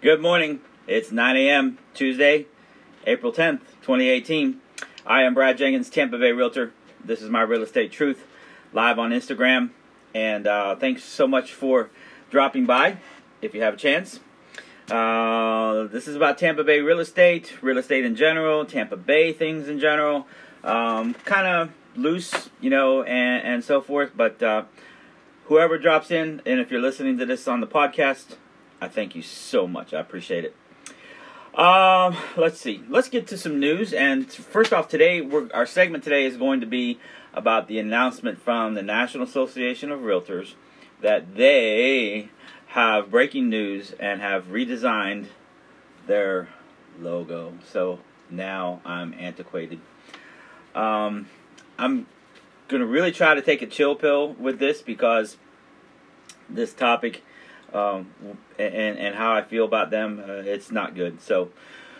[0.00, 0.60] Good morning.
[0.86, 1.76] It's 9 a.m.
[1.92, 2.46] Tuesday,
[3.04, 4.60] April 10th, 2018.
[5.04, 6.72] I am Brad Jenkins, Tampa Bay Realtor.
[7.04, 8.24] This is my Real Estate Truth
[8.72, 9.70] live on Instagram.
[10.14, 11.90] And uh, thanks so much for
[12.30, 12.98] dropping by
[13.42, 14.20] if you have a chance.
[14.88, 19.66] Uh, this is about Tampa Bay real estate, real estate in general, Tampa Bay things
[19.66, 20.28] in general.
[20.62, 24.12] Um, kind of loose, you know, and, and so forth.
[24.16, 24.66] But uh,
[25.46, 28.36] whoever drops in, and if you're listening to this on the podcast,
[28.80, 29.92] I thank you so much.
[29.92, 30.56] I appreciate it.
[31.58, 32.84] Um, let's see.
[32.88, 33.92] Let's get to some news.
[33.92, 37.00] And first off, today, our segment today is going to be
[37.34, 40.54] about the announcement from the National Association of Realtors
[41.00, 42.28] that they
[42.68, 45.26] have breaking news and have redesigned
[46.06, 46.48] their
[47.00, 47.54] logo.
[47.70, 49.80] So now I'm antiquated.
[50.74, 51.28] Um,
[51.78, 52.06] I'm
[52.68, 55.38] to really try to take a chill pill with this because
[56.48, 57.22] this topic
[57.72, 58.10] um,
[58.58, 61.20] and, and how I feel about them, uh, it's not good.
[61.20, 61.50] So,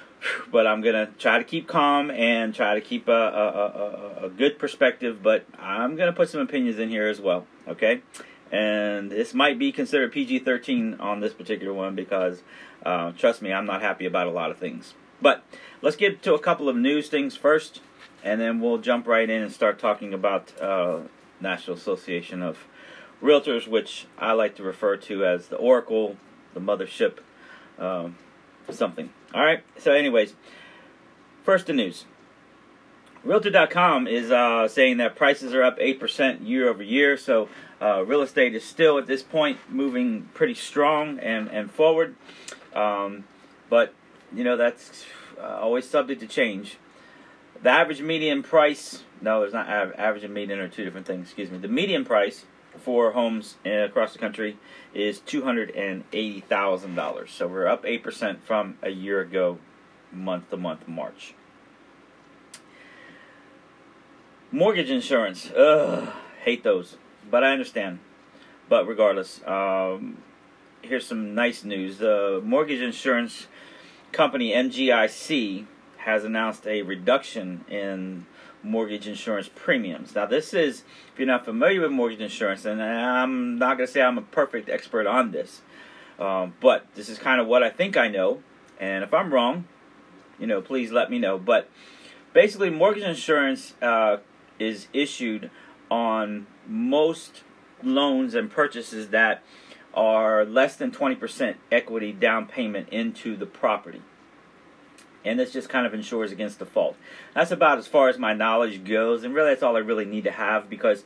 [0.52, 4.28] but I'm to try to keep calm and try to keep a, a, a, a
[4.28, 7.46] good perspective, but I'm to put some opinions in here as well.
[7.66, 8.02] Okay?
[8.50, 12.42] and this might be considered PG 13 on this particular one because,
[12.84, 14.94] uh, trust me, I'm not happy about a lot of things.
[15.20, 15.42] But
[15.82, 17.80] let's get to a couple of news things first,
[18.22, 21.00] and then we'll jump right in and start talking about uh,
[21.40, 22.66] National Association of
[23.22, 26.16] Realtors, which I like to refer to as the Oracle,
[26.54, 27.18] the mothership,
[27.78, 28.16] um,
[28.70, 29.10] something.
[29.34, 29.62] All right.
[29.78, 30.34] So, anyways,
[31.42, 32.04] first the news.
[33.24, 37.16] Realtor.com is uh, saying that prices are up 8% year over year.
[37.16, 37.48] So,
[37.80, 42.14] uh, real estate is still at this point moving pretty strong and, and forward.
[42.74, 43.24] Um,
[43.68, 43.92] but,
[44.32, 45.04] you know, that's
[45.38, 46.78] uh, always subject to change.
[47.62, 51.50] The average median price, no, there's not average and median are two different things, excuse
[51.50, 51.58] me.
[51.58, 52.44] The median price
[52.78, 54.58] for homes across the country
[54.94, 57.28] is $280,000.
[57.28, 59.58] So we're up 8% from a year ago,
[60.12, 61.34] month to month, March.
[64.50, 65.50] Mortgage insurance.
[65.50, 66.08] Ugh,
[66.42, 66.96] hate those.
[67.30, 67.98] But I understand.
[68.68, 70.18] But regardless, um,
[70.82, 71.98] here's some nice news.
[71.98, 73.46] The mortgage insurance
[74.12, 75.66] company MGIC
[75.98, 78.26] has announced a reduction in
[78.62, 80.14] mortgage insurance premiums.
[80.14, 80.82] Now, this is,
[81.12, 84.22] if you're not familiar with mortgage insurance, and I'm not going to say I'm a
[84.22, 85.62] perfect expert on this,
[86.18, 88.42] um, but this is kind of what I think I know.
[88.80, 89.66] And if I'm wrong,
[90.38, 91.38] you know, please let me know.
[91.38, 91.68] But
[92.32, 94.18] basically, mortgage insurance uh,
[94.58, 95.50] is issued
[95.90, 97.42] on most
[97.82, 99.42] loans and purchases that
[99.94, 104.02] are less than 20% equity down payment into the property.
[105.28, 106.96] And this just kind of ensures against default.
[107.34, 110.24] That's about as far as my knowledge goes, and really that's all I really need
[110.24, 111.04] to have because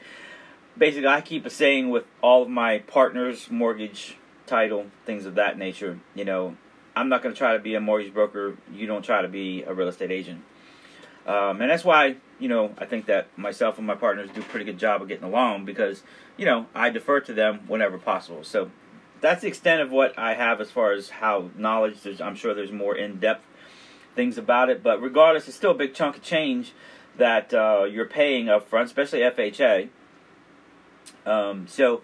[0.79, 4.17] basically I keep a saying with all of my partners, mortgage,
[4.47, 5.99] title, things of that nature.
[6.15, 6.57] You know,
[6.95, 8.57] I'm not going to try to be a mortgage broker.
[8.73, 10.43] You don't try to be a real estate agent.
[11.27, 14.45] Um, and that's why, you know, I think that myself and my partners do a
[14.45, 16.03] pretty good job of getting along because,
[16.37, 18.43] you know, I defer to them whenever possible.
[18.43, 18.71] So
[19.21, 22.03] that's the extent of what I have as far as how knowledge.
[22.03, 23.47] There's, I'm sure there's more in depth
[24.15, 26.73] things about it, but regardless, it's still a big chunk of change
[27.17, 29.89] that uh, you're paying up front, especially FHA.
[31.27, 32.03] Um, so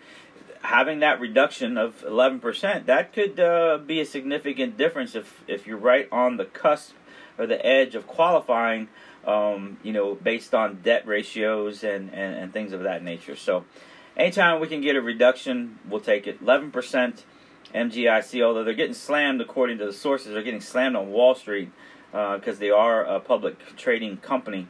[0.62, 5.78] having that reduction of 11%, that could uh, be a significant difference if, if you're
[5.78, 6.94] right on the cusp
[7.38, 8.88] or the edge of qualifying
[9.26, 13.36] um, you know, based on debt ratios and, and, and things of that nature.
[13.36, 13.64] So,
[14.16, 16.42] anytime we can get a reduction, we'll take it.
[16.42, 17.22] 11%
[17.74, 21.70] MGIC, although they're getting slammed according to the sources, they're getting slammed on Wall Street
[22.10, 24.68] because uh, they are a public trading company.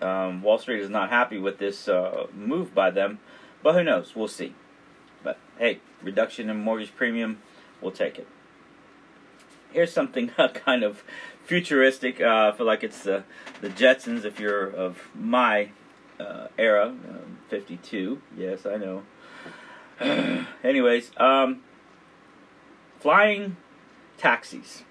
[0.00, 3.18] Um, Wall Street is not happy with this uh, move by them,
[3.62, 4.14] but who knows?
[4.14, 4.54] We'll see.
[5.22, 7.38] But hey, reduction in mortgage premium,
[7.80, 8.26] we'll take it.
[9.72, 11.02] Here's something kind of
[11.44, 12.20] futuristic.
[12.20, 13.22] Uh, I feel like it's uh,
[13.60, 15.70] the Jetsons if you're of my
[16.18, 16.86] uh, era.
[16.88, 18.20] Um, 52.
[18.36, 19.02] Yes, I know.
[20.62, 21.62] Anyways, um,
[23.00, 23.56] flying
[24.16, 24.84] taxis,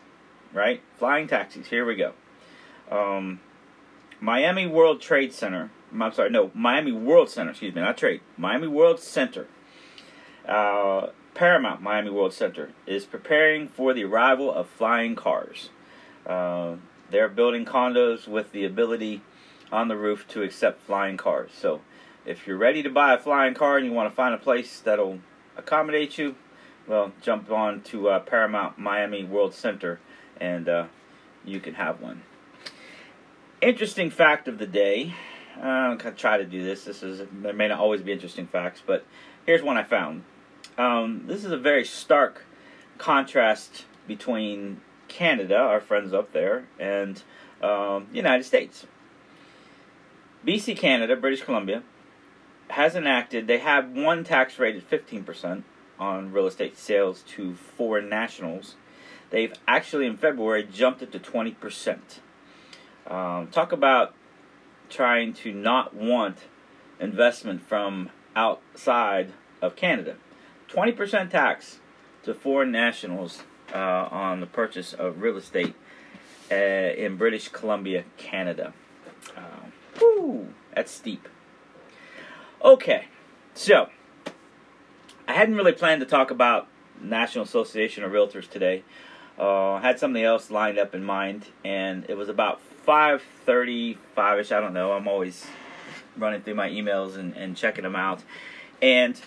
[0.54, 0.82] right?
[0.98, 1.68] Flying taxis.
[1.68, 2.14] Here we go.
[2.90, 3.40] Um,
[4.20, 5.72] Miami World Trade Center.
[5.94, 7.52] I'm sorry, no, Miami World Center.
[7.52, 8.22] Excuse me, not trade.
[8.38, 9.48] Miami World Center.
[10.48, 15.70] Uh, Paramount Miami World Center is preparing for the arrival of flying cars.
[16.26, 16.76] Uh,
[17.12, 19.22] they're building condos with the ability
[19.72, 21.52] on the roof to accept flying cars.
[21.58, 21.82] So
[22.26, 24.80] if you're ready to buy a flying car and you want to find a place
[24.80, 25.20] that'll
[25.56, 26.36] accommodate you,
[26.88, 30.00] well, jump on to uh, Paramount Miami World Center
[30.40, 30.86] and uh,
[31.46, 32.24] you can have one.
[33.62, 35.14] Interesting fact of the day.
[35.56, 36.84] I'm gonna try to do this.
[36.84, 39.06] This is there may not always be interesting facts, but
[39.46, 40.24] here's one I found.
[40.78, 42.46] Um, this is a very stark
[42.98, 47.22] contrast between Canada, our friends up there, and
[47.62, 48.86] um, the United States.
[50.46, 51.84] BC Canada, British Columbia,
[52.70, 55.64] has enacted, they have one tax rate at 15%
[56.00, 58.76] on real estate sales to foreign nationals.
[59.30, 61.98] They've actually, in February, jumped it to 20%.
[63.08, 64.14] Um, talk about
[64.90, 66.38] trying to not want
[67.00, 70.16] investment from outside of Canada.
[70.70, 71.80] 20% tax
[72.24, 73.44] to foreign nationals
[73.74, 75.76] uh, on the purchase of real estate
[76.52, 78.74] uh, in British Columbia, Canada.
[79.98, 81.28] Whew, that's steep.
[82.64, 83.06] Okay,
[83.54, 83.90] so
[85.28, 86.68] I hadn't really planned to talk about
[87.02, 88.84] National Association of Realtors today.
[89.38, 94.52] Uh, had something else lined up in mind, and it was about 5:35ish.
[94.52, 94.94] I don't know.
[94.94, 95.46] I'm always
[96.18, 98.24] running through my emails and, and checking them out,
[98.82, 99.20] and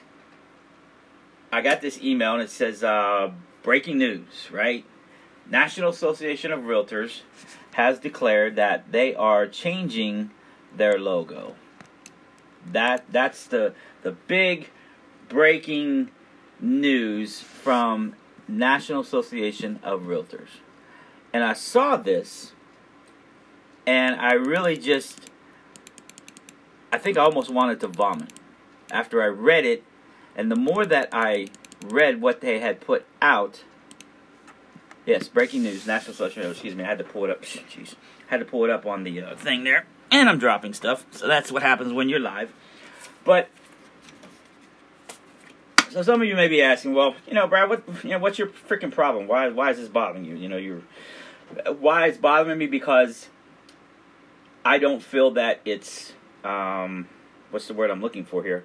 [1.53, 3.31] I got this email, and it says uh,
[3.63, 4.49] breaking news.
[4.51, 4.85] Right,
[5.49, 7.21] National Association of Realtors
[7.75, 10.31] has declared that they are changing
[10.77, 11.55] their logo.
[12.67, 14.71] That that's the the big
[15.29, 16.11] breaking
[16.61, 18.15] news from
[18.51, 20.61] National Association of Realtors.
[21.33, 22.53] And I saw this
[23.87, 25.31] and I really just
[26.93, 28.33] I think I almost wanted to vomit
[28.91, 29.85] after I read it
[30.35, 31.49] and the more that I
[31.85, 33.63] read what they had put out
[35.07, 36.51] Yes, breaking news, National Association.
[36.51, 37.43] Excuse me, I had to pull it up.
[37.43, 37.95] Jeez,
[38.29, 41.07] had to pull it up on the uh, thing there, and I'm dropping stuff.
[41.11, 42.53] So that's what happens when you're live.
[43.25, 43.49] But
[45.91, 48.39] so some of you may be asking, well, you know, Brad, what you know, what's
[48.39, 49.27] your freaking problem?
[49.27, 50.37] Why why is this bothering you?
[50.37, 50.83] You know, you're
[51.79, 53.29] why it's bothering me because
[54.65, 56.13] I don't feel that it's
[56.45, 57.09] um,
[57.51, 58.65] what's the word I'm looking for here?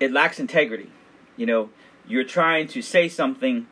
[0.00, 0.90] It lacks integrity.
[1.36, 1.70] You know,
[2.06, 3.66] you're trying to say something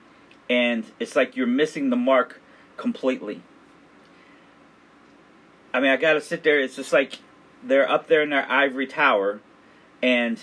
[0.51, 2.41] and it's like you're missing the mark
[2.77, 3.43] completely.
[5.73, 6.61] I mean, I got to sit there.
[6.61, 7.19] It's just like
[7.63, 9.41] they're up there in their ivory tower
[10.03, 10.39] and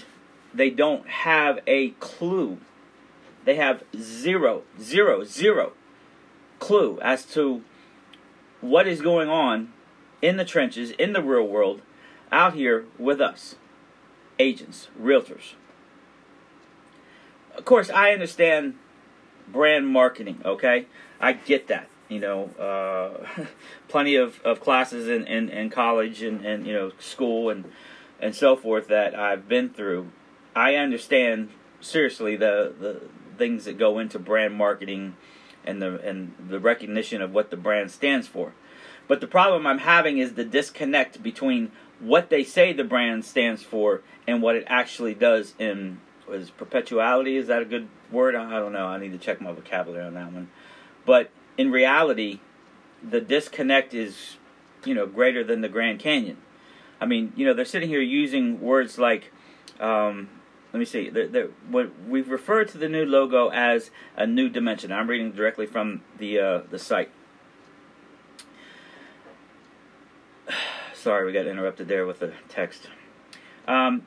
[0.53, 2.57] they don't have a clue.
[3.45, 5.74] They have zero, zero, zero
[6.59, 7.63] clue as to
[8.59, 9.74] what is going on
[10.21, 11.81] in the trenches, in the real world,
[12.31, 13.56] out here with us,
[14.38, 15.53] agents, realtors.
[17.56, 18.75] Of course, I understand
[19.48, 20.86] brand marketing, okay?
[21.19, 23.45] I get that you know, uh,
[23.88, 27.63] plenty of, of classes in, in, in college and, and, you know, school and,
[28.19, 30.12] and so forth that I've been through.
[30.56, 31.50] I understand
[31.80, 33.01] seriously the, the
[33.38, 35.15] things that go into brand marketing
[35.65, 38.53] and the, and the recognition of what the brand stands for.
[39.07, 43.62] But the problem I'm having is the disconnect between what they say the brand stands
[43.62, 46.00] for and what it actually does in
[46.30, 49.51] is perpetuality is that a good word i don't know i need to check my
[49.51, 50.50] vocabulary on that one
[51.06, 52.39] but in reality,
[53.07, 54.38] the disconnect is,
[54.86, 56.38] you know, greater than the Grand Canyon.
[57.00, 59.31] I mean, you know, they're sitting here using words like,
[59.80, 60.30] um,
[60.73, 64.47] let me see, they're, they're, what we've referred to the new logo as a new
[64.50, 64.91] dimension.
[64.91, 67.12] I'm reading directly from the uh, the site.
[70.93, 72.89] Sorry, we got interrupted there with the text.
[73.67, 74.05] Um,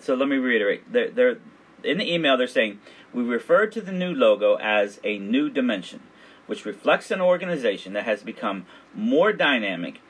[0.00, 0.92] so let me reiterate.
[0.92, 1.38] They're, they're
[1.82, 2.36] in the email.
[2.36, 2.80] They're saying
[3.12, 6.00] we refer to the new logo as a new dimension
[6.46, 10.00] which reflects an organization that has become more dynamic,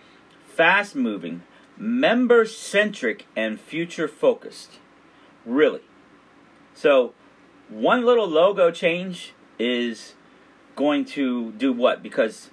[0.46, 1.42] fast moving,
[1.76, 4.78] member centric, and future focused.
[5.44, 5.82] Really.
[6.74, 7.14] So,
[7.68, 10.14] one little logo change is
[10.76, 12.02] going to do what?
[12.02, 12.50] Because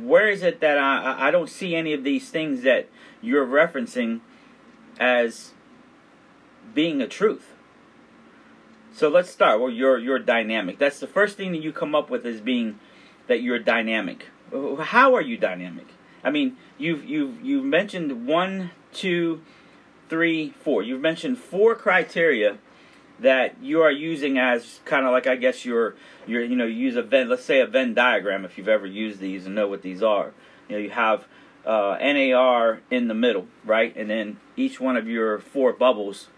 [0.00, 2.88] where is it that I, I don't see any of these things that
[3.20, 4.20] you're referencing
[4.98, 5.52] as
[6.74, 7.54] being a truth?
[8.92, 9.60] So let's start.
[9.60, 10.78] Well, you're you're dynamic.
[10.78, 12.80] That's the first thing that you come up with is being
[13.28, 14.26] that you're dynamic.
[14.50, 15.86] How are you dynamic?
[16.24, 19.42] I mean, you've you've you've mentioned one, two,
[20.08, 20.82] three, four.
[20.82, 22.58] You've mentioned four criteria
[23.20, 25.96] that you are using as kind of like I guess your
[26.26, 28.86] your you know you use a Venn let's say a Venn diagram if you've ever
[28.86, 30.32] used these and know what these are.
[30.68, 31.26] You know you have
[31.66, 36.28] uh, NAR in the middle, right, and then each one of your four bubbles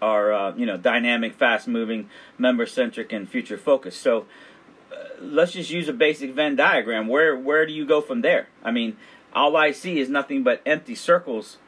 [0.00, 4.00] are uh, you know dynamic, fast moving, member centric, and future focused.
[4.00, 4.26] So
[5.20, 7.08] let's just use a basic Venn diagram.
[7.08, 8.48] Where where do you go from there?
[8.62, 8.96] I mean,
[9.32, 11.58] all I see is nothing but empty circles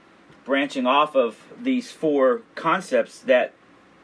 [0.45, 3.55] branching off of these four concepts that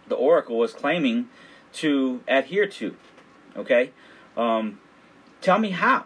[0.07, 1.29] the Oracle was claiming
[1.75, 2.97] to adhere to.
[3.57, 3.91] Okay?
[4.37, 4.81] Um,
[5.41, 6.05] tell me how.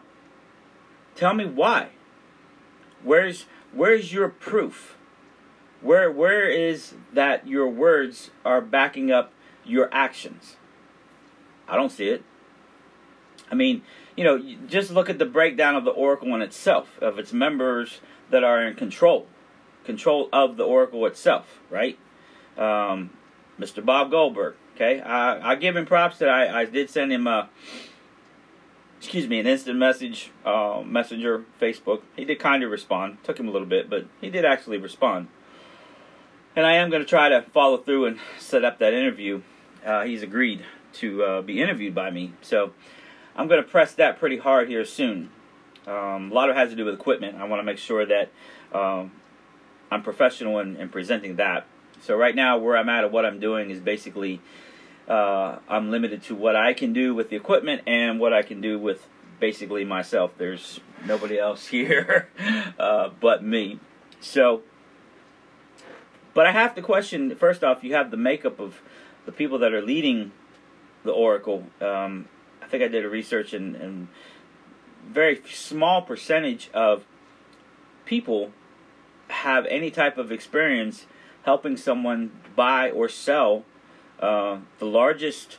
[1.15, 1.91] Tell me why.
[3.03, 4.97] Where's where's your proof?
[5.81, 9.33] Where where is that your words are backing up
[9.65, 10.57] your actions?
[11.69, 12.25] I don't see it.
[13.51, 13.83] I mean,
[14.17, 18.01] you know, just look at the breakdown of the Oracle in itself, of its members
[18.31, 19.27] that are in control,
[19.85, 21.99] control of the Oracle itself, right?
[22.57, 23.11] Um,
[23.59, 23.85] Mr.
[23.85, 24.55] Bob Goldberg.
[24.75, 27.51] Okay, I, I give him props that I, I did send him a,
[28.99, 32.03] excuse me, an instant message, uh, messenger, Facebook.
[32.17, 33.19] He did kind of respond.
[33.23, 35.29] Took him a little bit, but he did actually respond.
[36.57, 39.43] And I am going to try to follow through and set up that interview.
[39.85, 42.73] Uh, he's agreed to uh, be interviewed by me, so
[43.35, 45.31] I'm going to press that pretty hard here soon.
[45.87, 47.37] Um, a lot of it has to do with equipment.
[47.37, 48.31] I want to make sure that
[48.73, 49.13] um,
[49.93, 51.67] I'm professional in, in presenting that.
[52.01, 54.41] So right now, where I'm at what I'm doing is basically
[55.07, 58.61] uh, I'm limited to what I can do with the equipment and what I can
[58.61, 59.07] do with
[59.39, 60.33] basically myself.
[60.39, 62.29] There's nobody else here
[62.79, 63.81] uh, but me.
[64.21, 64.63] So,
[66.33, 68.81] but I have to question first off, you have the makeup of
[69.27, 70.33] the people that are leading
[71.05, 71.67] the Oracle.
[71.81, 72.29] Um,
[72.63, 74.09] I think I did a research and, and
[75.07, 77.05] very small percentage of
[78.07, 78.53] people
[79.33, 81.07] have any type of experience
[81.43, 83.65] helping someone buy or sell
[84.21, 85.59] uh, the largest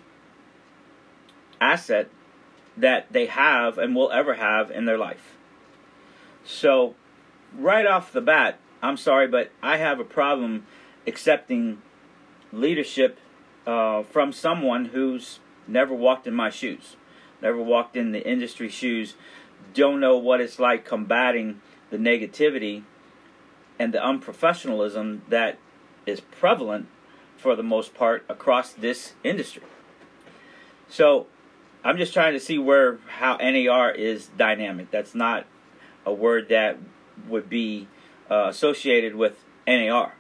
[1.60, 2.10] asset
[2.78, 5.36] that they have and will ever have in their life.
[6.44, 6.96] So,
[7.58, 10.66] right off the bat, I'm sorry, but I have a problem
[11.06, 11.82] accepting
[12.52, 13.20] leadership
[13.66, 16.98] uh, from someone who's never walked in my shoes,
[17.42, 19.16] never walked in the industry shoes,
[19.74, 22.84] don't know what it's like combating the negativity
[23.80, 25.58] and the unprofessionalism that
[26.06, 26.88] is prevalent
[27.38, 29.64] for the most part across this industry.
[30.90, 31.28] So
[31.84, 34.92] I'm just trying to see where how NAR is dynamic.
[34.92, 35.46] That's not
[36.06, 36.78] a word that
[37.28, 37.88] would be
[38.30, 40.14] uh, associated with NAR.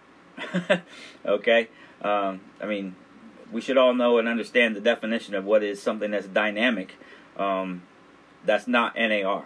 [1.25, 1.69] okay,
[2.01, 2.95] um, I mean
[3.51, 6.95] we should all know and understand the definition of what is something that's dynamic.
[7.38, 7.83] Um,
[8.43, 9.45] that's not NAR.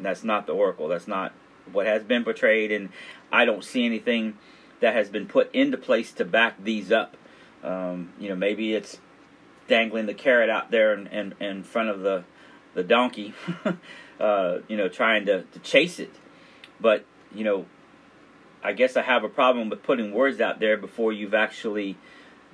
[0.00, 0.88] That's not the Oracle.
[0.88, 1.32] That's not
[1.70, 2.88] what has been portrayed, and
[3.30, 4.38] I don't see anything
[4.80, 7.16] that has been put into place to back these up.
[7.62, 8.98] Um, you know, maybe it's
[9.66, 12.24] dangling the carrot out there in, in, in front of the
[12.74, 13.34] the donkey,
[14.20, 16.14] uh, you know, trying to, to chase it.
[16.80, 17.04] But
[17.34, 17.66] you know,
[18.62, 21.96] I guess I have a problem with putting words out there before you've actually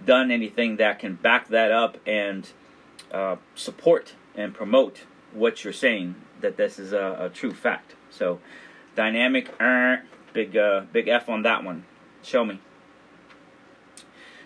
[0.04, 2.48] done anything that can back that up and
[3.12, 5.02] uh, support and promote
[5.32, 7.94] what you're saying that this is a, a true fact.
[8.10, 8.40] So,
[8.96, 9.96] dynamic, uh,
[10.34, 11.86] big uh, big F on that one.
[12.22, 12.60] Show me.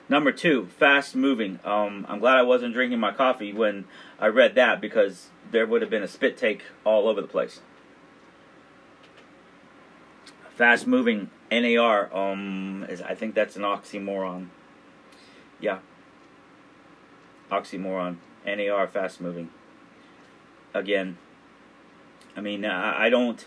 [0.08, 1.58] Number two, fast moving.
[1.64, 3.84] Um, I'm glad I wasn't drinking my coffee when
[4.18, 7.60] I read that because there would have been a spit take all over the place.
[10.50, 12.14] Fast moving NAR.
[12.16, 14.48] Um, is I think that's an oxymoron.
[15.60, 15.78] Yeah.
[17.50, 18.16] Oxymoron.
[18.46, 19.50] NAR fast moving.
[20.72, 21.18] Again.
[22.34, 23.46] I mean, I, I don't.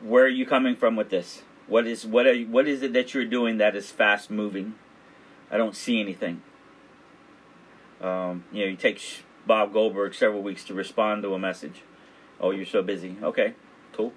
[0.00, 1.42] Where are you coming from with this?
[1.66, 4.74] What is what are what is it that you're doing that is fast moving?
[5.50, 6.42] I don't see anything.
[8.00, 9.00] Um, you know, you take
[9.46, 11.82] Bob Goldberg several weeks to respond to a message.
[12.40, 13.16] Oh, you're so busy.
[13.22, 13.54] Okay,
[13.92, 14.12] cool.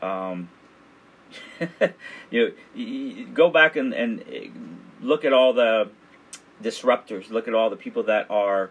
[0.00, 0.48] Um,
[2.30, 5.90] you, know, you go back and, and look at all the
[6.62, 7.30] disruptors.
[7.30, 8.70] Look at all the people that are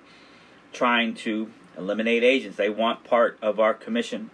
[0.71, 2.57] trying to eliminate agents.
[2.57, 4.29] They want part of our commission.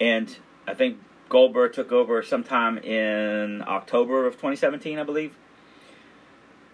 [0.00, 0.34] And
[0.66, 0.98] I think
[1.30, 5.36] Goldberg took over sometime in October of 2017, I believe.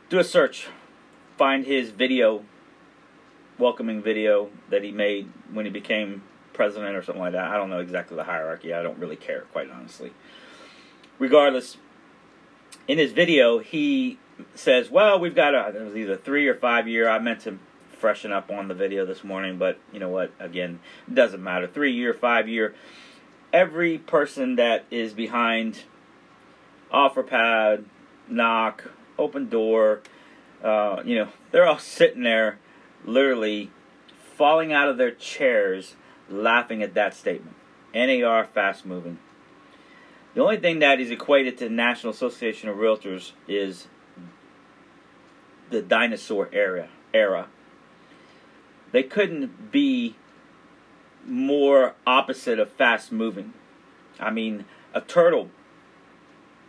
[0.08, 0.68] Do a search,
[1.36, 2.42] find his video,
[3.58, 6.22] welcoming video that he made when he became
[6.54, 7.50] president or something like that.
[7.50, 8.72] I don't know exactly the hierarchy.
[8.72, 10.14] I don't really care, quite honestly.
[11.18, 11.76] Regardless,
[12.88, 14.18] in his video, he
[14.54, 17.10] says, "Well, we've got a it was either three or five year.
[17.10, 17.58] I meant to
[17.98, 20.30] freshen up on the video this morning, but you know what?
[20.38, 21.66] Again, it doesn't matter.
[21.66, 22.75] Three year, five year."
[23.52, 25.84] Every person that is behind
[26.92, 27.84] OfferPad,
[28.28, 30.00] Knock, Opendoor,
[30.62, 32.58] uh, you know, they're all sitting there
[33.04, 33.70] literally
[34.36, 35.96] falling out of their chairs
[36.28, 37.56] laughing at that statement.
[37.94, 39.18] NAR fast moving.
[40.34, 43.86] The only thing that is equated to the National Association of Realtors is
[45.70, 47.48] the dinosaur era era.
[48.92, 50.16] They couldn't be
[51.26, 53.52] more opposite of fast moving.
[54.18, 54.64] I mean,
[54.95, 55.50] a turtle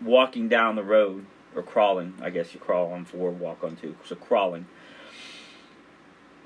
[0.01, 3.95] walking down the road or crawling, I guess you crawl on four, walk on two,
[4.05, 4.67] so crawling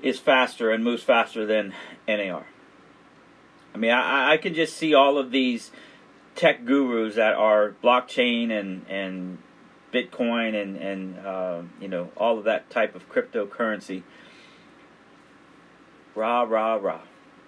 [0.02, 1.72] is faster and moves faster than
[2.08, 2.46] NAR.
[3.74, 5.70] I mean, I, I can just see all of these
[6.34, 9.38] tech gurus that are blockchain and, and
[9.92, 14.02] Bitcoin and, and uh, you know, all of that type of cryptocurrency
[16.14, 17.00] rah rah rah.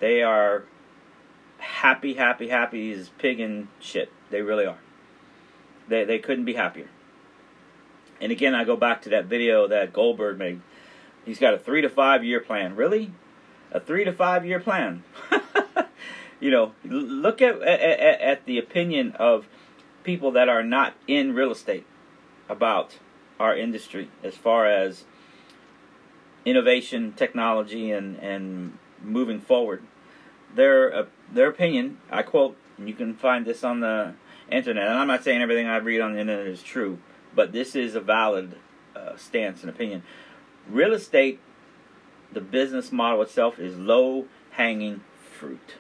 [0.04, 0.64] They are
[1.56, 4.12] happy, happy, happy as pig and shit.
[4.28, 4.76] They really are.
[5.88, 6.88] They they couldn't be happier.
[8.20, 10.61] And again, I go back to that video that Goldberg made.
[11.25, 12.76] He's got a three to five year plan.
[12.76, 13.12] Really,
[13.73, 15.04] a three to five year plan.
[16.38, 19.49] you know, look at, at at the opinion of
[20.02, 21.87] people that are not in real estate
[22.46, 22.99] about
[23.40, 25.04] our industry as far as
[26.44, 29.82] innovation, technology, and and moving forward.
[30.54, 34.14] Their uh, their opinion, I quote, and you can find this on the
[34.50, 34.87] internet.
[34.87, 36.99] And I'm not saying everything I read on the internet is true,
[37.34, 38.56] but this is a valid
[38.94, 40.02] uh, stance and opinion.
[40.68, 41.40] Real estate,
[42.32, 45.02] the business model itself, is low hanging
[45.38, 45.75] fruit.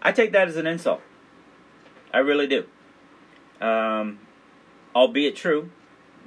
[0.00, 1.02] I take that as an insult.
[2.12, 2.66] I really do.
[3.60, 4.20] Um,
[4.94, 5.70] albeit true,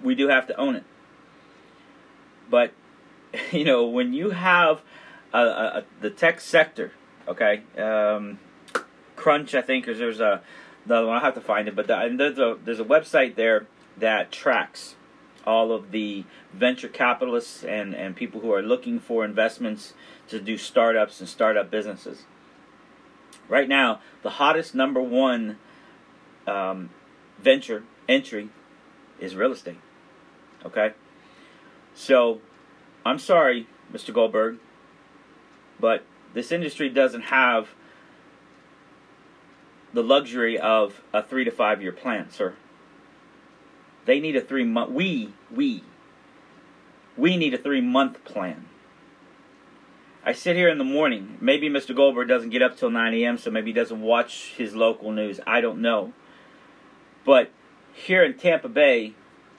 [0.04, 0.84] we do have to own it.
[2.50, 2.74] But
[3.52, 4.82] you know, when you have
[5.32, 6.92] the tech sector,
[7.28, 8.40] okay, um,
[9.16, 10.42] Crunch, I think, because there's a
[10.86, 11.18] the other one.
[11.18, 14.96] I have to find it, but the, there's a there's a website there that tracks
[15.46, 16.24] all of the
[16.54, 19.94] venture capitalists and and people who are looking for investments
[20.28, 22.24] to do startups and startup businesses.
[23.48, 25.58] Right now, the hottest number one
[26.48, 26.90] um,
[27.40, 28.50] venture entry
[29.20, 29.80] is real estate.
[30.66, 30.94] Okay,
[31.94, 32.40] so
[33.06, 34.14] I'm sorry, Mr.
[34.14, 34.60] Goldberg,
[35.80, 37.70] but this industry doesn't have
[39.94, 42.56] the luxury of a three to five year plan, sir.
[44.06, 44.92] They need a three month.
[44.92, 45.84] We we
[47.18, 48.68] we need a three month plan.
[50.24, 51.38] I sit here in the morning.
[51.42, 51.96] Maybe Mr.
[51.96, 55.40] Goldberg doesn't get up till 9 a.m., so maybe he doesn't watch his local news.
[55.48, 56.14] I don't know.
[57.26, 57.50] But
[57.92, 59.16] here in Tampa Bay,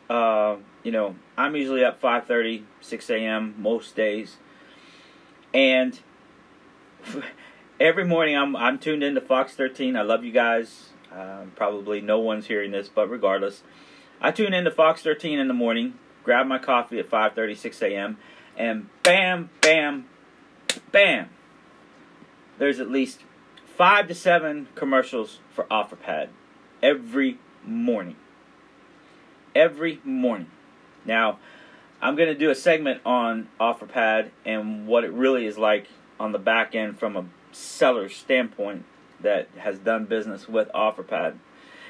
[0.08, 3.54] uh, you know, I'm usually up 5:30, 6 a.m.
[3.58, 4.36] most days,
[5.52, 5.98] and
[7.80, 9.96] every morning I'm I'm tuned into Fox 13.
[9.96, 10.90] I love you guys.
[11.10, 13.62] Um, probably no one's hearing this, but regardless,
[14.20, 18.18] I tune into Fox 13 in the morning, grab my coffee at 5:30, 6 a.m.,
[18.56, 20.06] and bam, bam,
[20.90, 21.28] bam.
[22.58, 23.20] There's at least
[23.76, 26.28] five to seven commercials for OfferPad
[26.82, 28.16] every morning.
[29.54, 30.50] Every morning.
[31.04, 31.38] Now,
[32.00, 35.88] I'm going to do a segment on OfferPad and what it really is like
[36.22, 38.84] on the back end from a seller standpoint
[39.20, 41.32] that has done business with OfferPad.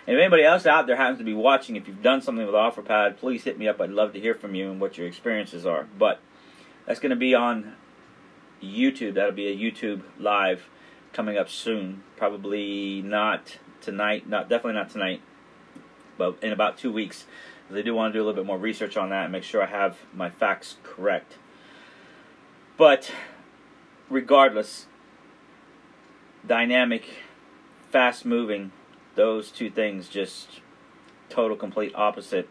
[0.07, 2.55] And if anybody else out there happens to be watching, if you've done something with
[2.55, 3.81] OfferPad, please hit me up.
[3.81, 5.87] I'd love to hear from you and what your experiences are.
[5.99, 6.21] But
[6.87, 7.75] that's going to be on
[8.63, 9.15] YouTube.
[9.15, 10.69] That'll be a YouTube live
[11.13, 12.03] coming up soon.
[12.17, 14.29] Probably not tonight.
[14.29, 15.21] Not definitely not tonight.
[16.19, 17.27] But in about two weeks,
[17.73, 19.63] I do want to do a little bit more research on that and make sure
[19.63, 21.35] I have my facts correct.
[22.77, 23.13] But
[24.13, 24.87] regardless,
[26.47, 27.09] dynamic,
[27.91, 28.71] fast moving,
[29.15, 30.61] those two things just
[31.29, 32.49] total complete opposite.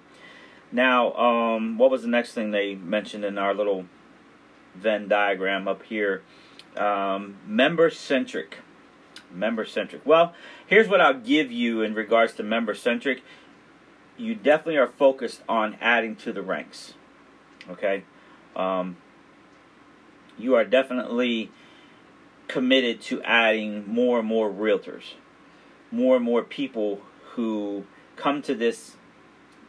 [0.71, 3.85] Now, um, what was the next thing they mentioned in our little
[4.73, 6.23] Venn diagram up here?
[6.75, 8.59] Um, member centric.
[9.31, 10.05] Member centric.
[10.05, 10.33] Well,
[10.65, 13.21] here's what I'll give you in regards to member centric.
[14.17, 16.93] You definitely are focused on adding to the ranks.
[17.69, 18.03] Okay?
[18.55, 18.97] Um,
[20.37, 21.51] you are definitely
[22.47, 25.13] committed to adding more and more realtors,
[25.89, 27.01] more and more people
[27.33, 28.97] who come to this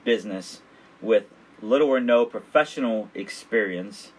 [0.05, 0.61] business
[1.01, 1.25] with
[1.61, 4.13] little or no professional experience.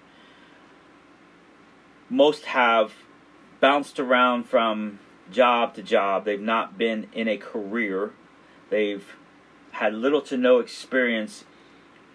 [2.09, 2.93] Most have
[3.59, 4.99] bounced around from
[5.31, 6.25] job to job.
[6.25, 8.11] They've not been in a career.
[8.69, 9.05] They've
[9.71, 11.43] had little to no experience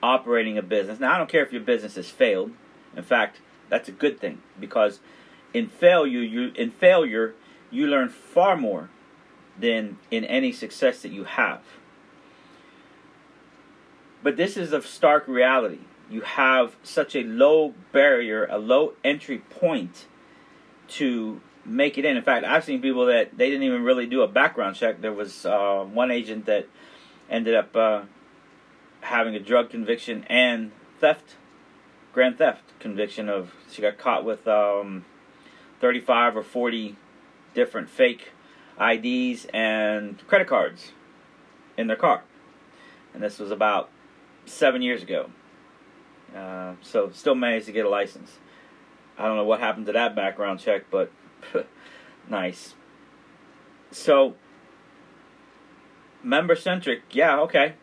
[0.02, 1.00] operating a business.
[1.00, 2.52] Now, I don't care if your business has failed.
[2.96, 5.00] In fact, that's a good thing because
[5.54, 7.34] in failure you in failure
[7.70, 8.88] you learn far more
[9.58, 11.60] than in any success that you have.
[14.22, 15.80] But this is a stark reality.
[16.10, 20.06] You have such a low barrier a low entry point
[20.88, 22.16] to make it in.
[22.16, 25.00] In fact i've seen people that they didn't even really do a background check.
[25.00, 26.66] There was uh, one agent that
[27.28, 28.02] ended up uh,
[29.00, 31.36] having a drug conviction and theft
[32.18, 35.04] grand theft conviction of she got caught with um,
[35.80, 36.96] 35 or 40
[37.54, 38.32] different fake
[38.80, 40.90] IDs and credit cards
[41.76, 42.24] in their car.
[43.14, 43.88] And this was about
[44.46, 45.30] seven years ago.
[46.34, 48.38] Uh, so still managed to get a license.
[49.16, 51.12] I don't know what happened to that background check, but
[52.28, 52.74] nice.
[53.92, 54.34] So,
[56.24, 57.74] member centric, yeah, okay.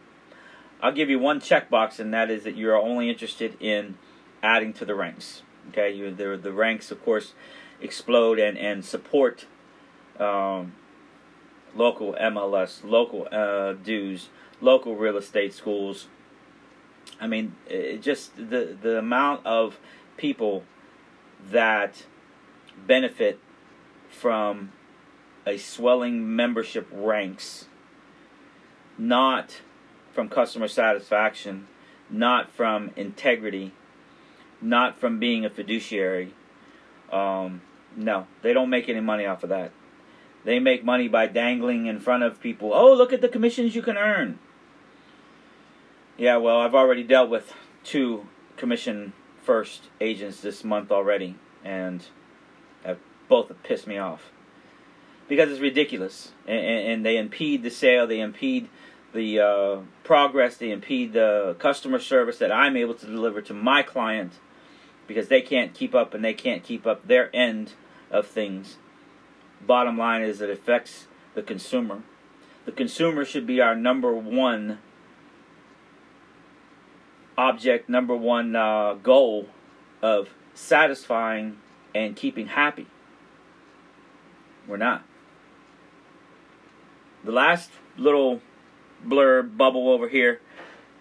[0.81, 3.97] I'll give you one checkbox, and that is that you're only interested in
[4.45, 5.41] adding to the ranks.
[5.69, 7.33] Okay, you the the ranks, of course,
[7.81, 9.45] explode and and support
[10.19, 10.73] um,
[11.73, 14.29] local MLS, local uh, dues,
[14.61, 16.07] local real estate schools.
[17.19, 17.55] I mean,
[17.99, 19.79] just the the amount of
[20.17, 20.63] people
[21.49, 22.05] that
[22.85, 23.39] benefit
[24.09, 24.71] from
[25.45, 27.65] a swelling membership ranks,
[28.97, 29.61] not
[30.13, 31.67] from customer satisfaction,
[32.09, 33.73] not from integrity,
[34.65, 36.33] not from being a fiduciary.
[37.11, 37.61] Um,
[37.95, 39.71] no, they don't make any money off of that.
[40.43, 42.71] They make money by dangling in front of people.
[42.73, 44.39] Oh, look at the commissions you can earn.
[46.17, 52.05] Yeah, well, I've already dealt with two commission first agents this month already, and
[52.83, 54.31] have, both have pissed me off
[55.27, 58.69] because it's ridiculous, and, and they impede the sale, they impede
[59.13, 63.81] the uh, progress, they impede the customer service that I'm able to deliver to my
[63.81, 64.33] client
[65.07, 67.73] because they can't keep up and they can't keep up their end
[68.11, 68.77] of things.
[69.65, 72.03] Bottom line is it affects the consumer.
[72.65, 74.79] The consumer should be our number one
[77.37, 79.49] object, number one uh, goal
[80.01, 81.57] of satisfying
[81.93, 82.87] and keeping happy.
[84.67, 85.03] We're not.
[87.23, 88.41] The last little
[89.03, 90.41] blur bubble over here,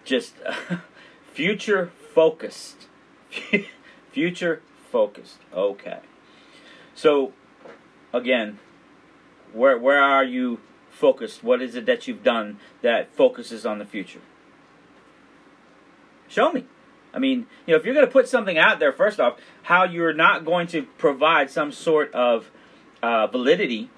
[0.03, 0.35] just
[1.33, 2.87] future focused.
[4.15, 4.61] future
[4.93, 5.39] focused.
[5.53, 5.99] Okay.
[6.95, 7.33] So,
[8.13, 8.59] again,
[9.51, 11.43] where where are you focused?
[11.43, 14.21] What is it that you've done that focuses on the future?
[16.29, 16.63] Show me.
[17.13, 19.83] I mean, you know, if you're going to put something out there, first off, how
[19.83, 22.49] you're not going to provide some sort of
[23.03, 23.89] uh, validity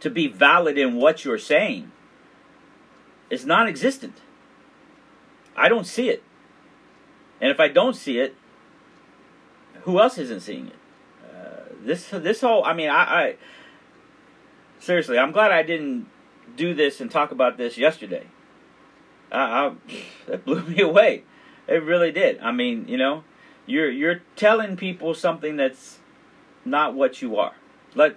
[0.00, 1.92] to be valid in what you're saying
[3.28, 4.16] is non existent.
[5.54, 6.22] I don't see it.
[7.40, 8.34] And if I don't see it,
[9.82, 10.76] who else isn't seeing it?
[11.24, 13.36] Uh, this this whole I mean I, I
[14.78, 16.06] seriously I'm glad I didn't
[16.56, 18.26] do this and talk about this yesterday.
[19.32, 19.72] I, I,
[20.26, 21.24] that blew me away.
[21.66, 22.40] It really did.
[22.40, 23.24] I mean, you know,
[23.66, 25.98] you're you're telling people something that's
[26.64, 27.54] not what you are.
[27.94, 28.16] Let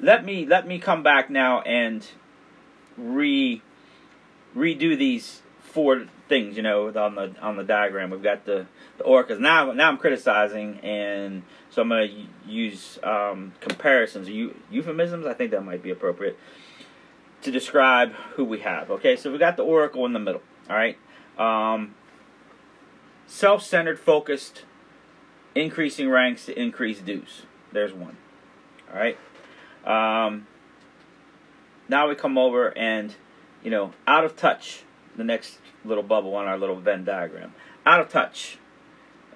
[0.00, 2.06] let me let me come back now and
[2.96, 3.62] re
[4.56, 6.56] redo these four things.
[6.56, 8.66] You know, on the on the diagram, we've got the
[8.98, 9.38] the orcas.
[9.38, 12.10] Now now I'm criticizing, and so I'm to
[12.46, 15.26] use um, comparisons, euphemisms.
[15.26, 16.38] I think that might be appropriate
[17.42, 18.90] to describe who we have.
[18.90, 20.42] Okay, so we got the oracle in the middle.
[20.68, 20.98] All right,
[21.38, 21.94] um,
[23.26, 24.64] self-centered, focused,
[25.54, 27.42] increasing ranks to increase dues.
[27.72, 28.16] There's one.
[28.92, 29.18] All right.
[29.84, 30.46] Um,
[31.88, 33.14] now we come over and,
[33.62, 34.82] you know, out of touch.
[35.16, 37.54] The next little bubble on our little Venn diagram.
[37.86, 38.58] Out of touch.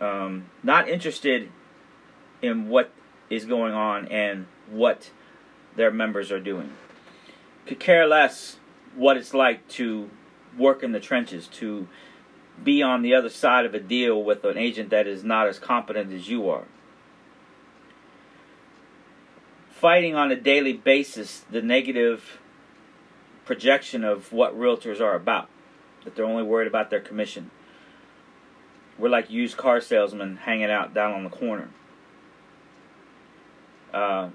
[0.00, 1.50] Um, not interested
[2.40, 2.90] in what
[3.30, 5.10] is going on and what
[5.76, 6.72] their members are doing.
[7.66, 8.58] Could care less
[8.96, 10.10] what it's like to
[10.58, 11.88] work in the trenches, to
[12.62, 15.58] be on the other side of a deal with an agent that is not as
[15.58, 16.66] competent as you are
[19.82, 22.38] fighting on a daily basis the negative
[23.44, 25.48] projection of what realtors are about.
[26.04, 27.50] That they're only worried about their commission.
[28.98, 31.70] We're like used car salesmen hanging out down on the corner.
[33.92, 34.30] Uh,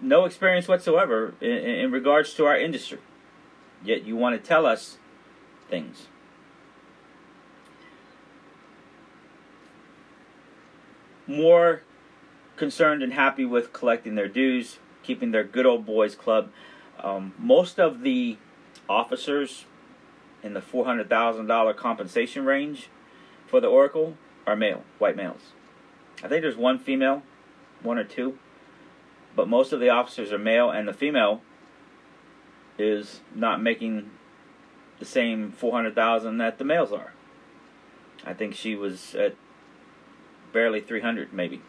[0.00, 2.98] no experience whatsoever in, in regards to our industry.
[3.84, 4.98] Yet you want to tell us
[5.68, 6.06] things.
[11.26, 11.82] More
[12.56, 16.50] concerned and happy with collecting their dues, keeping their good old boys club.
[16.98, 18.36] Um, most of the
[18.88, 19.64] officers
[20.42, 22.88] in the $400,000 compensation range
[23.46, 25.52] for the Oracle are male, white males.
[26.22, 27.22] I think there's one female,
[27.82, 28.38] one or two,
[29.34, 31.42] but most of the officers are male, and the female
[32.78, 34.10] is not making
[34.98, 37.12] the same 400,000 that the males are.
[38.24, 39.34] I think she was at
[40.52, 41.62] barely 300 maybe.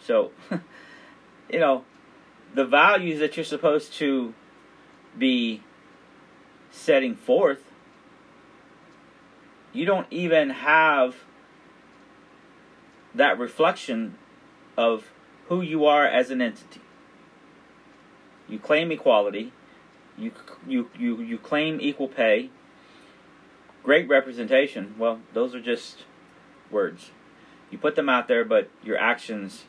[0.00, 0.30] So,
[1.50, 1.84] you know,
[2.54, 4.34] the values that you're supposed to
[5.16, 5.62] be
[6.70, 7.62] setting forth,
[9.72, 11.16] you don't even have
[13.14, 14.16] that reflection
[14.76, 15.10] of
[15.48, 16.80] who you are as an entity.
[18.48, 19.52] You claim equality,
[20.16, 20.32] you
[20.66, 22.50] you you you claim equal pay,
[23.82, 24.94] great representation.
[24.98, 26.04] Well, those are just
[26.70, 27.10] words.
[27.70, 29.64] You put them out there, but your actions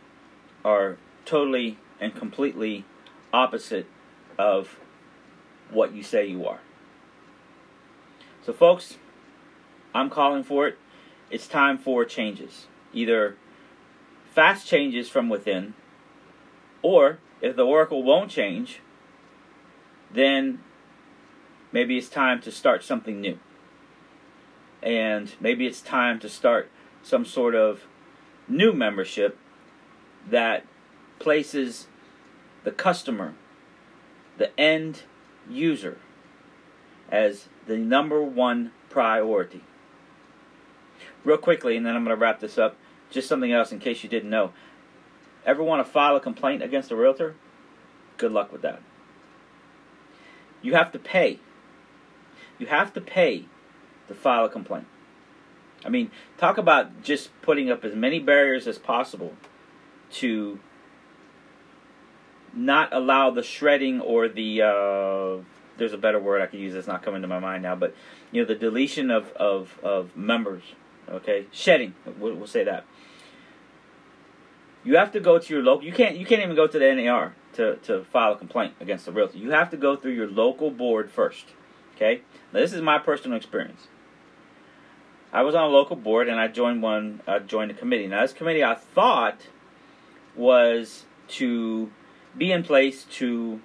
[0.66, 2.86] are totally and completely
[3.32, 3.86] opposite
[4.38, 4.80] of
[5.70, 6.60] what you say you are.
[8.44, 8.98] So, folks,
[9.94, 10.78] I'm calling for it.
[11.30, 12.68] It's time for changes.
[12.94, 13.38] either
[14.34, 15.74] fast changes from within,
[16.82, 18.80] or if the oracle won't change,
[20.14, 20.60] then
[21.72, 23.38] maybe it's time to start something new.
[24.82, 26.70] And maybe it's time to start
[27.04, 27.86] some sort of
[28.48, 29.38] new membership
[30.30, 30.66] that
[31.20, 31.88] places
[32.64, 33.34] the customer,
[34.38, 35.04] the end
[35.50, 35.98] user,
[37.10, 39.62] as the number one priority.
[41.24, 42.78] Real quickly, and then I'm going to wrap this up.
[43.10, 44.52] Just something else in case you didn't know.
[45.46, 47.36] Ever want to file a complaint against a realtor?
[48.18, 48.82] Good luck with that.
[50.62, 51.40] You have to pay.
[52.60, 53.46] You have to pay
[54.08, 54.86] to file a complaint.
[55.84, 59.34] I mean, talk about just putting up as many barriers as possible
[60.12, 60.60] to
[62.54, 65.44] not allow the shredding or the uh,
[65.82, 67.96] there's a better word I could use that's not coming to my mind now, but
[68.32, 70.62] you know the deletion of of, of members.
[71.10, 71.96] Okay, shedding.
[72.20, 72.86] We'll, we'll say that.
[74.84, 75.84] You have to go to your local.
[75.84, 76.16] You can't.
[76.16, 79.40] You can't even go to the NAR to to file a complaint against the realtor.
[79.40, 81.48] You have to go through your local board first.
[81.96, 82.22] Okay.
[82.54, 83.88] Now this is my personal experience.
[85.34, 87.22] I was on a local board and I joined one.
[87.28, 88.06] I joined a committee.
[88.06, 89.48] Now this committee I thought
[90.36, 91.06] was
[91.40, 91.90] to
[92.38, 93.62] be in place to.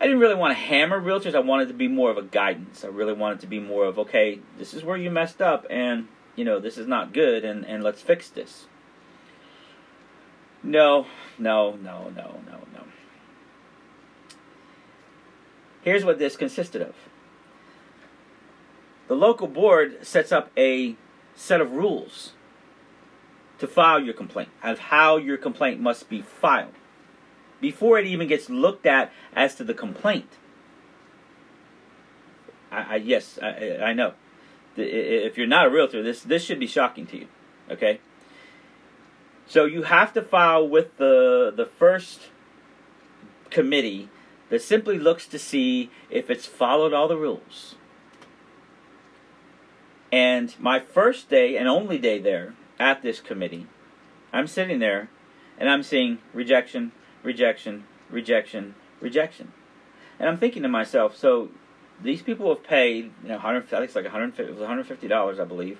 [0.00, 1.34] I didn't really want to hammer realtors.
[1.34, 2.84] I wanted to be more of a guidance.
[2.84, 6.08] I really wanted to be more of okay, this is where you messed up, and
[6.36, 8.66] you know this is not good, and and let's fix this.
[10.62, 11.06] No,
[11.38, 12.84] no, no, no, no, no.
[15.82, 16.94] Here's what this consisted of.
[19.08, 20.96] The local board sets up a
[21.34, 22.32] set of rules
[23.58, 26.74] to file your complaint, of how your complaint must be filed
[27.60, 30.30] before it even gets looked at as to the complaint.
[32.70, 34.14] I, I yes, I, I know.
[34.76, 37.28] If you're not a realtor, this this should be shocking to you.
[37.70, 38.00] Okay.
[39.46, 42.30] So you have to file with the the first
[43.50, 44.08] committee
[44.50, 47.74] that simply looks to see if it's followed all the rules.
[50.10, 53.66] And my first day and only day there at this committee,
[54.32, 55.10] I'm sitting there
[55.58, 56.92] and I'm seeing rejection,
[57.22, 59.52] rejection, rejection, rejection.
[60.18, 61.50] And I'm thinking to myself, so
[62.02, 65.40] these people have paid, you know, 100, I think it's like 150, it was $150,
[65.40, 65.78] I believe.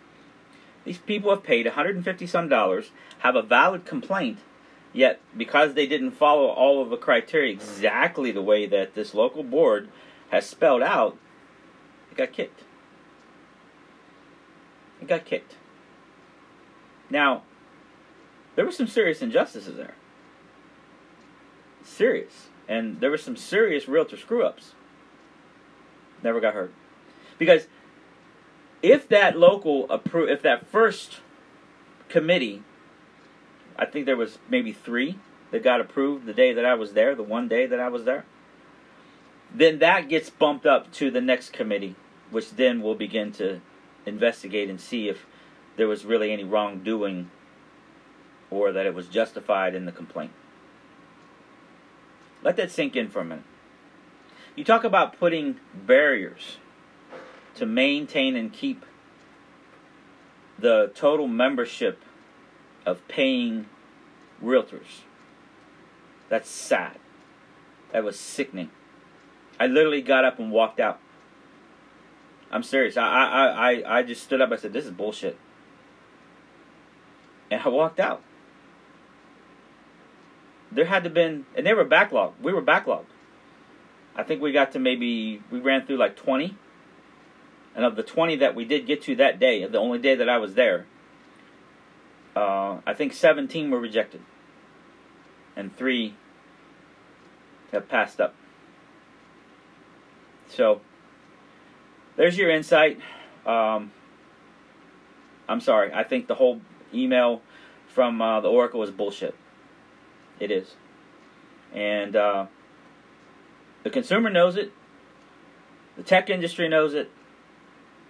[0.84, 4.38] These people have paid 150 some dollars, have a valid complaint,
[4.92, 9.42] yet because they didn't follow all of the criteria exactly the way that this local
[9.42, 9.88] board
[10.30, 11.18] has spelled out,
[12.10, 12.62] it got kicked.
[15.00, 15.56] It got kicked.
[17.10, 17.42] Now,
[18.56, 19.94] there were some serious injustices there
[21.88, 22.48] serious.
[22.68, 24.72] And there were some serious realtor screw ups.
[26.22, 26.72] Never got hurt.
[27.38, 27.66] Because
[28.82, 31.20] if that local appro- if that first
[32.08, 32.62] committee,
[33.76, 35.18] I think there was maybe three
[35.50, 38.04] that got approved the day that I was there, the one day that I was
[38.04, 38.24] there,
[39.54, 41.94] then that gets bumped up to the next committee,
[42.30, 43.60] which then will begin to
[44.04, 45.26] investigate and see if
[45.76, 47.30] there was really any wrongdoing
[48.50, 50.32] or that it was justified in the complaint.
[52.42, 53.44] Let that sink in for a minute.
[54.54, 56.58] You talk about putting barriers
[57.56, 58.84] to maintain and keep
[60.58, 62.02] the total membership
[62.84, 63.66] of paying
[64.42, 65.02] realtors.
[66.28, 66.98] That's sad.
[67.92, 68.70] That was sickening.
[69.58, 71.00] I literally got up and walked out.
[72.50, 72.96] I'm serious.
[72.96, 74.50] I, I, I, I just stood up.
[74.52, 75.38] I said, "This is bullshit,"
[77.50, 78.22] and I walked out
[80.70, 82.34] there had to been, and they were backlogged.
[82.42, 83.06] We were backlogged.
[84.14, 86.56] I think we got to maybe we ran through like 20,
[87.74, 90.28] and of the 20 that we did get to that day, the only day that
[90.28, 90.86] I was there,
[92.34, 94.20] uh, I think 17 were rejected,
[95.56, 96.14] and three
[97.72, 98.34] have passed up.
[100.48, 100.80] So
[102.16, 102.98] there's your insight.
[103.46, 103.92] Um,
[105.48, 105.92] I'm sorry.
[105.92, 106.60] I think the whole
[106.92, 107.42] email
[107.86, 109.34] from uh, the Oracle is bullshit.
[110.40, 110.74] It is.
[111.74, 112.46] And uh,
[113.82, 114.72] the consumer knows it.
[115.96, 117.10] The tech industry knows it.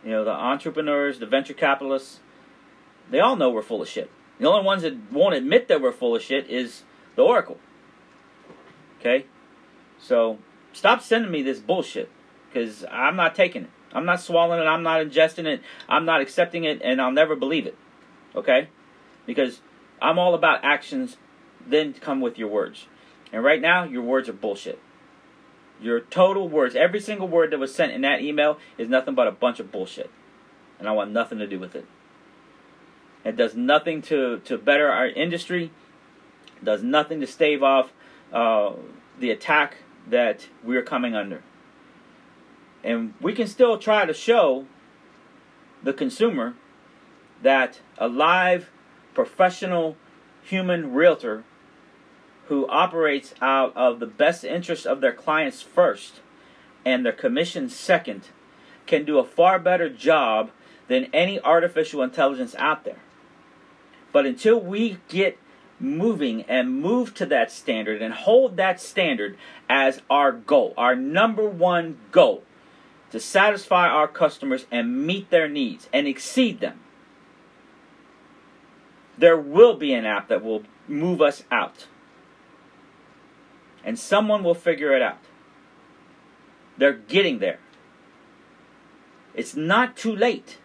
[0.04, 2.20] You know, the entrepreneurs, the venture capitalists,
[3.10, 4.10] they all know we're full of shit.
[4.38, 6.84] The only ones that won't admit that we're full of shit is
[7.16, 7.58] the Oracle.
[9.00, 9.26] Okay?
[9.98, 10.38] So
[10.72, 12.10] stop sending me this bullshit
[12.48, 13.70] because I'm not taking it.
[13.92, 14.66] I'm not swallowing it.
[14.66, 15.62] I'm not ingesting it.
[15.88, 17.76] I'm not accepting it, and I'll never believe it.
[18.36, 18.68] Okay?
[19.26, 19.60] Because
[20.00, 21.16] I'm all about actions
[21.68, 22.86] then come with your words.
[23.32, 24.78] And right now, your words are bullshit.
[25.80, 29.28] Your total words, every single word that was sent in that email is nothing but
[29.28, 30.10] a bunch of bullshit.
[30.78, 31.86] And I want nothing to do with it.
[33.24, 35.70] It does nothing to, to better our industry,
[36.56, 37.92] it does nothing to stave off
[38.32, 38.72] uh,
[39.18, 39.78] the attack
[40.08, 41.42] that we're coming under.
[42.82, 44.66] And we can still try to show
[45.82, 46.54] the consumer
[47.42, 48.70] that a live,
[49.14, 49.96] professional,
[50.42, 51.44] human realtor
[52.48, 56.20] who operates out of the best interest of their clients first
[56.84, 58.28] and their commission second
[58.86, 60.50] can do a far better job
[60.88, 63.00] than any artificial intelligence out there.
[64.12, 65.38] But until we get
[65.78, 69.36] moving and move to that standard and hold that standard
[69.68, 72.42] as our goal, our number one goal,
[73.10, 76.80] to satisfy our customers and meet their needs and exceed them,
[79.18, 81.86] there will be an app that will move us out.
[83.84, 85.18] And someone will figure it out.
[86.76, 87.58] They're getting there.
[89.34, 90.58] It's not too late.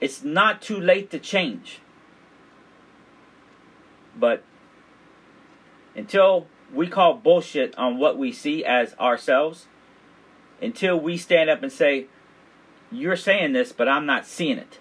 [0.00, 1.80] It's not too late to change.
[4.18, 4.42] But
[5.94, 9.66] until we call bullshit on what we see as ourselves,
[10.60, 12.06] until we stand up and say,
[12.90, 14.78] You're saying this, but I'm not seeing it.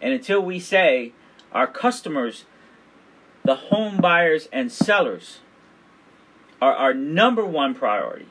[0.00, 1.12] And until we say,
[1.52, 2.44] Our customers,
[3.44, 5.40] the home buyers and sellers,
[6.60, 8.28] are our number one priority.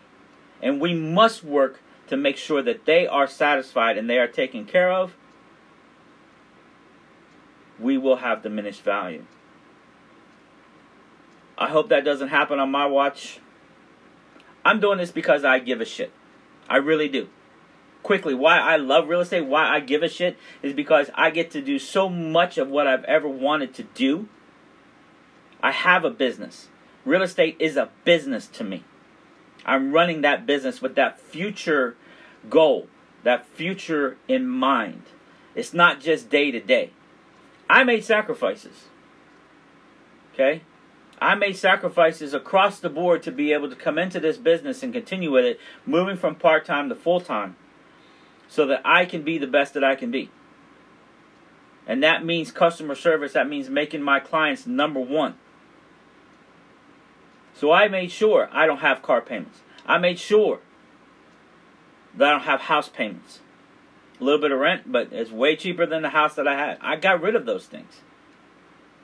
[0.62, 4.66] And we must work to make sure that they are satisfied and they are taken
[4.66, 5.16] care of.
[7.80, 9.26] We will have diminished value.
[11.58, 13.40] I hope that doesn't happen on my watch.
[14.66, 16.12] I'm doing this because I give a shit.
[16.70, 17.30] I really do.
[18.02, 21.52] Quickly, why I love real estate, why I give a shit, is because I get
[21.52, 24.30] to do so much of what I've ever wanted to do.
[25.62, 26.70] I have a business.
[27.06, 28.84] Real estate is a business to me.
[29.66, 31.96] I'm running that business with that future
[32.50, 32.88] goal,
[33.24, 35.04] that future in mind.
[35.56, 36.92] It's not just day to day.
[37.70, 38.86] I made sacrifices.
[40.34, 40.62] Okay?
[41.22, 44.94] I made sacrifices across the board to be able to come into this business and
[44.94, 47.58] continue with it, moving from part time to full time,
[48.48, 50.32] so that I can be the best that I can be.
[51.86, 55.36] And that means customer service, that means making my clients number one.
[57.60, 59.60] So I made sure I don't have car payments.
[59.86, 60.62] I made sure
[62.16, 63.42] that I don't have house payments.
[64.22, 66.78] A little bit of rent, but it's way cheaper than the house that I had.
[66.80, 68.00] I got rid of those things.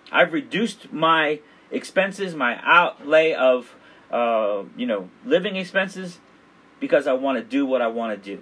[0.10, 3.76] I've reduced my expenses, my outlay of
[4.10, 6.20] uh, you know living expenses,
[6.80, 8.42] because I want to do what I want to do,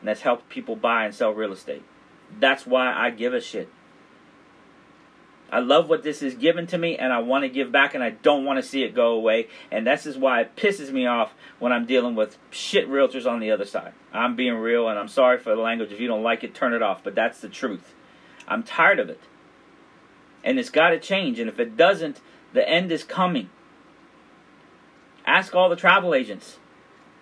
[0.00, 1.82] and that's help people buy and sell real estate.
[2.38, 3.70] That's why I give a shit.
[5.50, 8.02] I love what this is given to me, and I want to give back, and
[8.02, 9.48] I don't want to see it go away.
[9.70, 13.40] And this is why it pisses me off when I'm dealing with shit realtors on
[13.40, 13.92] the other side.
[14.12, 15.92] I'm being real, and I'm sorry for the language.
[15.92, 17.04] If you don't like it, turn it off.
[17.04, 17.94] But that's the truth.
[18.48, 19.20] I'm tired of it
[20.44, 21.40] and it's got to change.
[21.40, 22.20] And if it doesn't,
[22.52, 23.48] the end is coming.
[25.26, 26.58] Ask all the travel agents.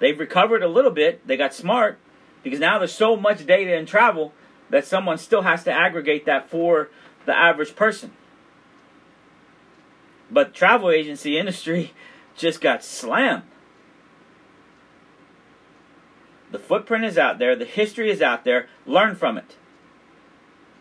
[0.01, 1.27] They've recovered a little bit.
[1.27, 1.99] They got smart
[2.43, 4.35] because now there's so much data in travel
[4.69, 6.91] that someone still has to aggregate that for
[7.27, 8.13] the average person.
[10.31, 11.93] But travel agency industry
[12.37, 13.45] just got slammed.
[16.51, 18.69] The footprint is out there, the history is out there.
[18.87, 19.57] Learn from it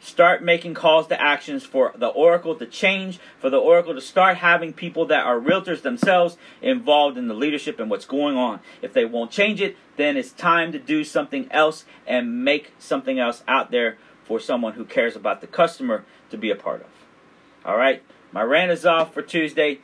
[0.02, 4.38] start making calls to actions for the Oracle to change, for the Oracle to start
[4.38, 8.60] having people that are realtors themselves involved in the leadership and what's going on.
[8.82, 13.20] If they won't change it, then it's time to do something else and make something
[13.20, 16.88] else out there for someone who cares about the customer to be a part of.
[17.64, 19.80] All right, my rant is off for Tuesday.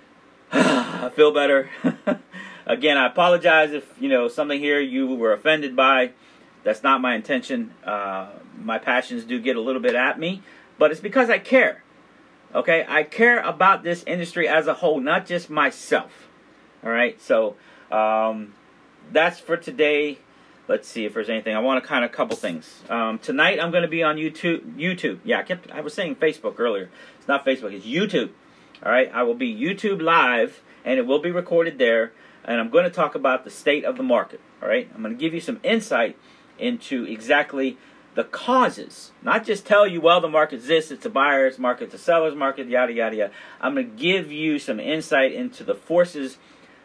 [0.52, 1.70] I feel better.
[2.66, 6.12] Again, I apologize if you know something here you were offended by.
[6.64, 7.72] That's not my intention.
[7.84, 10.42] Uh, my passions do get a little bit at me,
[10.78, 11.82] but it's because I care.
[12.54, 16.28] Okay, I care about this industry as a whole, not just myself.
[16.84, 17.56] All right, so
[17.90, 18.54] um,
[19.12, 20.18] that's for today.
[20.68, 21.56] Let's see if there's anything.
[21.56, 22.82] I want to kind of couple things.
[22.90, 24.76] Um, tonight I'm going to be on YouTube.
[24.76, 25.70] YouTube, yeah, I kept.
[25.70, 26.90] I was saying Facebook earlier.
[27.18, 27.72] It's not Facebook.
[27.72, 28.30] It's YouTube.
[28.84, 32.12] All right, I will be YouTube live, and it will be recorded there.
[32.44, 34.40] And I'm going to talk about the state of the market.
[34.62, 36.18] All right, I'm going to give you some insight
[36.58, 37.78] into exactly
[38.14, 41.94] the causes, not just tell you, well, the market's this, it's a buyer's market, it's
[41.94, 43.32] a seller's market, yada, yada, yada.
[43.60, 46.36] I'm going to give you some insight into the forces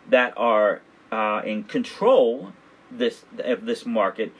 [0.09, 0.81] that are
[1.11, 2.53] uh, in control
[2.97, 4.33] this of this market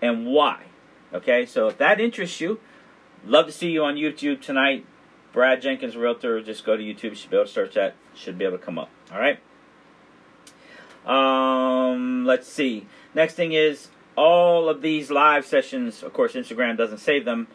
[0.00, 0.64] and why.
[1.12, 2.60] Okay, so if that interests you,
[3.26, 4.86] love to see you on YouTube tonight.
[5.32, 7.10] Brad Jenkins Realtor, just go to YouTube.
[7.10, 7.94] You should be able to search that.
[8.14, 8.90] Should be able to come up.
[9.12, 9.38] All right.
[11.06, 12.86] Um, let's see.
[13.14, 17.48] Next thing is all of these live sessions, of course, Instagram doesn't save them,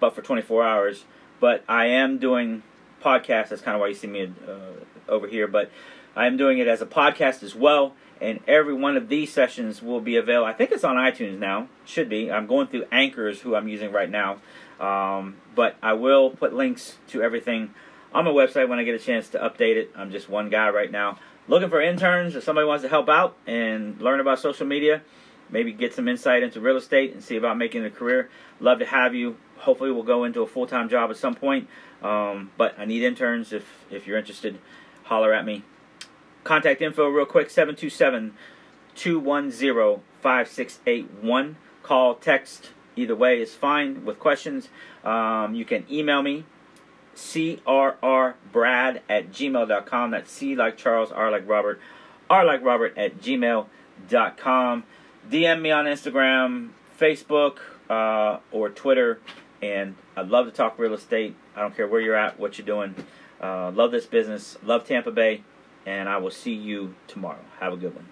[0.00, 1.04] but for 24 hours.
[1.38, 2.62] But I am doing
[3.00, 3.48] podcasts.
[3.48, 5.46] That's kind of why you see me uh, over here.
[5.46, 5.70] But
[6.16, 7.94] I am doing it as a podcast as well.
[8.20, 10.46] And every one of these sessions will be available.
[10.46, 11.68] I think it's on iTunes now.
[11.86, 12.30] Should be.
[12.30, 14.38] I'm going through Anchors, who I'm using right now.
[14.78, 17.74] Um, but I will put links to everything
[18.12, 19.90] on my website when I get a chance to update it.
[19.96, 21.18] I'm just one guy right now.
[21.48, 22.36] Looking for interns.
[22.36, 25.02] If somebody wants to help out and learn about social media,
[25.50, 28.30] maybe get some insight into real estate and see about making a career,
[28.60, 29.36] love to have you.
[29.58, 31.68] Hopefully, we'll go into a full time job at some point.
[32.02, 33.52] Um, but I need interns.
[33.52, 34.58] If if you're interested,
[35.04, 35.64] holler at me.
[36.44, 38.34] Contact info real quick 727
[38.94, 41.56] 210 5681.
[41.82, 44.68] Call, text, either way is fine with questions.
[45.04, 46.44] Um, you can email me
[47.20, 50.10] crrbrad at gmail.com.
[50.10, 51.80] That's C like Charles, R like Robert,
[52.28, 54.84] R like Robert at gmail.com.
[55.30, 59.20] DM me on Instagram, Facebook, uh, or Twitter.
[59.62, 61.36] And I'd love to talk real estate.
[61.56, 62.94] I don't care where you're at, what you're doing.
[63.40, 64.56] Uh, love this business.
[64.62, 65.42] Love Tampa Bay
[65.86, 67.40] and I will see you tomorrow.
[67.58, 68.06] Have a good one.